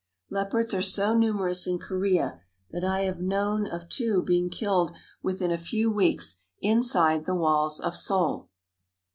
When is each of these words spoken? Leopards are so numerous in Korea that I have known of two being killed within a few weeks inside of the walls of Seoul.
Leopards 0.31 0.73
are 0.73 0.81
so 0.81 1.13
numerous 1.15 1.67
in 1.67 1.77
Korea 1.77 2.41
that 2.71 2.83
I 2.83 3.01
have 3.01 3.21
known 3.21 3.67
of 3.67 3.87
two 3.87 4.23
being 4.23 4.49
killed 4.49 4.91
within 5.21 5.51
a 5.51 5.59
few 5.59 5.91
weeks 5.91 6.37
inside 6.59 7.19
of 7.19 7.25
the 7.27 7.35
walls 7.35 7.79
of 7.79 7.95
Seoul. 7.95 8.49